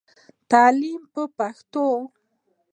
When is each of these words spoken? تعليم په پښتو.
تعليم 0.51 1.01
په 1.13 1.21
پښتو. 1.37 1.85